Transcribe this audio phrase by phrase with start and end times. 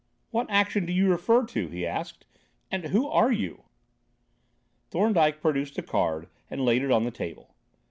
[0.31, 2.25] "What action do you refer to?" he asked.
[2.71, 3.65] "And, who are you?"
[4.89, 7.53] Thorndyke produced a card and laid it on the table.